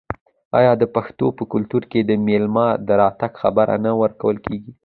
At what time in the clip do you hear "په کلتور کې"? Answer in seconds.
1.37-1.99